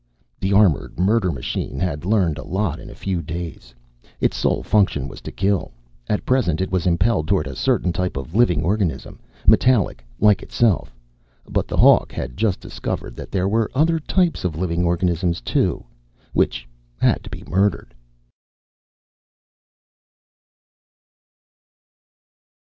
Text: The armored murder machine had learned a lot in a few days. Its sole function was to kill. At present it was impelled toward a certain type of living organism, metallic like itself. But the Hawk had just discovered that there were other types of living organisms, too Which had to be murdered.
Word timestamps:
The 0.39 0.51
armored 0.51 0.99
murder 0.99 1.31
machine 1.31 1.77
had 1.79 2.05
learned 2.05 2.39
a 2.39 2.43
lot 2.43 2.79
in 2.79 2.89
a 2.89 2.95
few 2.95 3.21
days. 3.21 3.75
Its 4.19 4.35
sole 4.35 4.63
function 4.63 5.07
was 5.07 5.21
to 5.21 5.31
kill. 5.31 5.73
At 6.09 6.25
present 6.25 6.59
it 6.59 6.71
was 6.71 6.87
impelled 6.87 7.27
toward 7.27 7.45
a 7.45 7.55
certain 7.55 7.93
type 7.93 8.17
of 8.17 8.33
living 8.33 8.63
organism, 8.63 9.19
metallic 9.45 10.03
like 10.19 10.41
itself. 10.41 10.95
But 11.47 11.67
the 11.67 11.77
Hawk 11.77 12.11
had 12.11 12.35
just 12.35 12.59
discovered 12.59 13.15
that 13.15 13.29
there 13.29 13.47
were 13.47 13.69
other 13.75 13.99
types 13.99 14.43
of 14.43 14.57
living 14.57 14.85
organisms, 14.85 15.39
too 15.39 15.83
Which 16.33 16.67
had 16.99 17.23
to 17.23 17.29
be 17.29 17.43
murdered. 17.47 17.93